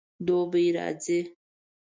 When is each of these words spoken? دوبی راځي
دوبی 0.27 0.65
راځي 0.75 1.19